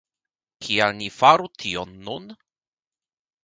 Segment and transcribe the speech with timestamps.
[0.67, 2.25] Kial ni faru tion nun?